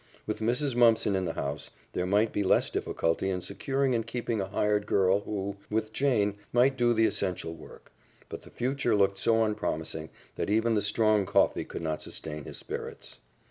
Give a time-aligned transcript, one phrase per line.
[0.25, 0.75] With Mrs.
[0.75, 4.87] Mumpson in the house, there might be less difficulty in securing and keeping a hired
[4.87, 7.91] girl who, with Jane, might do the essential work.
[8.27, 12.57] But the future looked so unpromising that even the strong coffee could not sustain his
[12.57, 13.19] spirits.